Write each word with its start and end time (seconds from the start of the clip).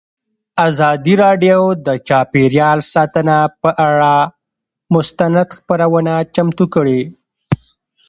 ازادي 0.67 1.13
راډیو 1.23 1.59
د 1.87 1.89
چاپیریال 2.07 2.79
ساتنه 2.93 3.37
پر 3.61 3.73
اړه 3.89 4.13
مستند 4.93 5.47
خپرونه 5.57 6.13
چمتو 6.35 6.65
کړې. 6.73 7.01